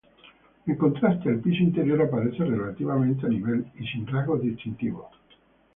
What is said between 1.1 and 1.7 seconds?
el piso